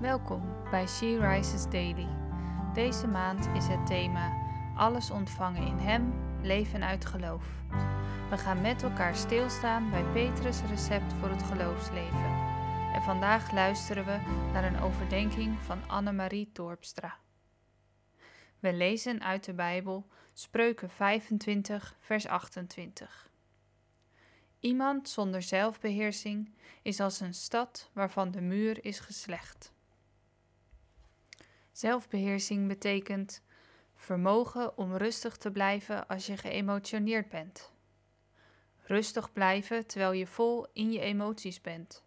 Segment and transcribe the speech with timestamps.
[0.00, 2.08] Welkom bij She Rises Daily.
[2.74, 4.32] Deze maand is het thema
[4.76, 7.46] Alles ontvangen in Hem, leven uit geloof.
[8.30, 12.24] We gaan met elkaar stilstaan bij Petrus' recept voor het geloofsleven.
[12.94, 14.20] En vandaag luisteren we
[14.52, 17.18] naar een overdenking van Annemarie Torpstra.
[18.58, 23.30] We lezen uit de Bijbel Spreuken 25, vers 28.
[24.60, 29.76] Iemand zonder zelfbeheersing is als een stad waarvan de muur is geslecht.
[31.78, 33.42] Zelfbeheersing betekent
[33.94, 37.72] vermogen om rustig te blijven als je geëmotioneerd bent.
[38.82, 42.04] Rustig blijven terwijl je vol in je emoties bent.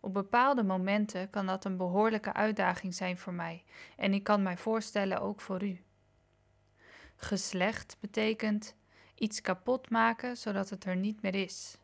[0.00, 3.64] Op bepaalde momenten kan dat een behoorlijke uitdaging zijn voor mij
[3.96, 5.82] en ik kan mij voorstellen ook voor u.
[7.16, 8.76] Geslecht betekent
[9.14, 11.78] iets kapot maken zodat het er niet meer is.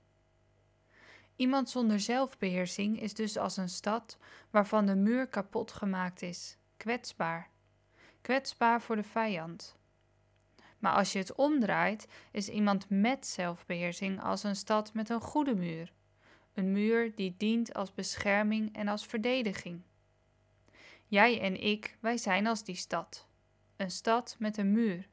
[1.36, 4.18] Iemand zonder zelfbeheersing is dus als een stad
[4.50, 7.50] waarvan de muur kapot gemaakt is, kwetsbaar.
[8.20, 9.76] Kwetsbaar voor de vijand.
[10.78, 15.54] Maar als je het omdraait, is iemand met zelfbeheersing als een stad met een goede
[15.54, 15.92] muur.
[16.54, 19.82] Een muur die dient als bescherming en als verdediging.
[21.06, 23.26] Jij en ik, wij zijn als die stad.
[23.76, 25.08] Een stad met een muur.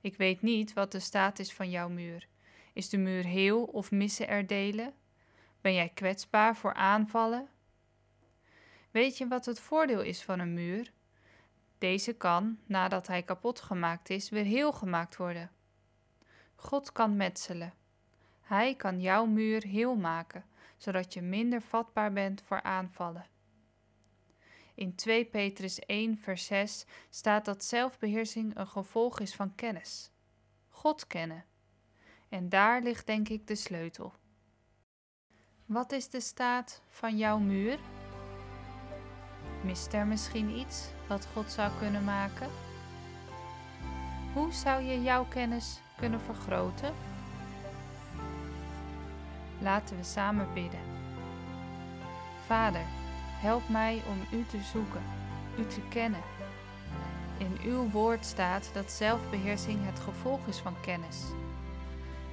[0.00, 2.28] Ik weet niet wat de staat is van jouw muur.
[2.72, 4.94] Is de muur heel of missen er delen?
[5.60, 7.48] Ben jij kwetsbaar voor aanvallen?
[8.96, 10.92] Weet je wat het voordeel is van een muur?
[11.78, 15.50] Deze kan, nadat hij kapot gemaakt is, weer heel gemaakt worden.
[16.54, 17.74] God kan metselen.
[18.40, 20.44] Hij kan jouw muur heel maken,
[20.76, 23.26] zodat je minder vatbaar bent voor aanvallen.
[24.74, 30.10] In 2 Petrus 1, vers 6 staat dat zelfbeheersing een gevolg is van kennis.
[30.68, 31.44] God kennen.
[32.28, 34.12] En daar ligt denk ik de sleutel.
[35.66, 37.78] Wat is de staat van jouw muur?
[39.60, 42.48] Mist er misschien iets wat God zou kunnen maken?
[44.32, 46.94] Hoe zou je jouw kennis kunnen vergroten?
[49.58, 50.80] Laten we samen bidden.
[52.46, 52.84] Vader,
[53.40, 55.02] help mij om U te zoeken,
[55.58, 56.20] U te kennen.
[57.38, 61.22] In uw woord staat dat zelfbeheersing het gevolg is van kennis.